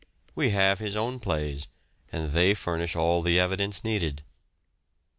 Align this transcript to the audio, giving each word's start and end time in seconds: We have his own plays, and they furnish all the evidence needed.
We 0.33 0.49
have 0.49 0.79
his 0.79 0.95
own 0.95 1.19
plays, 1.19 1.67
and 2.11 2.31
they 2.31 2.55
furnish 2.55 2.95
all 2.95 3.21
the 3.21 3.39
evidence 3.39 3.83
needed. 3.83 4.23